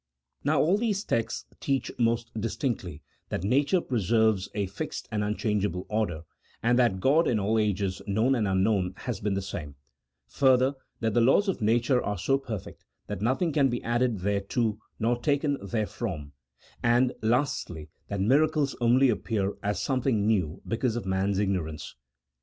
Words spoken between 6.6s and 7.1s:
and that